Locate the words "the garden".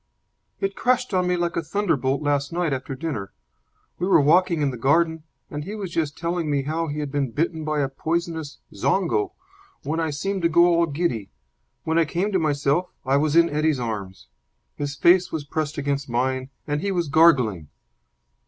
4.71-5.25